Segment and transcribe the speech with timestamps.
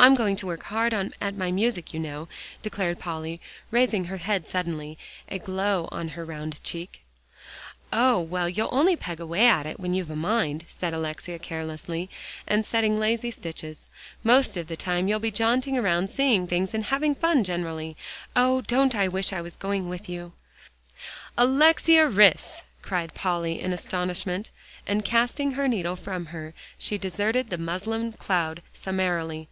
[0.00, 2.28] "I'm going to work hard at my music, you know,"
[2.62, 3.40] declared Polly,
[3.72, 4.96] raising her head suddenly,
[5.28, 7.02] a glow on her round cheek.
[7.92, 8.20] "Oh!
[8.20, 12.08] well, you'll only peg away at it when you've a mind," said Alexia carelessly,
[12.46, 13.88] and setting lazy stitches.
[14.22, 17.96] "Most of the time you'll be jaunting around, seeing things, and having fun generally.
[18.36, 18.60] Oh!
[18.60, 20.32] don't I wish I was going with you."
[21.36, 24.50] "Alexia Rhys!" cried Polly in astonishment,
[24.86, 29.48] and casting her needle from her, she deserted the muslin cloud summarily.